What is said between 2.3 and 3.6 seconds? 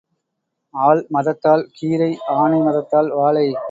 ஆனை மதத்தால் வாழை.